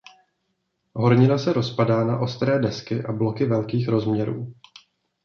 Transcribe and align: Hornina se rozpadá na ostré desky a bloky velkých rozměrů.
Hornina 0.95 1.37
se 1.43 1.53
rozpadá 1.53 1.99
na 2.09 2.19
ostré 2.21 2.59
desky 2.59 3.01
a 3.03 3.11
bloky 3.11 3.45
velkých 3.45 3.87
rozměrů. 3.87 4.53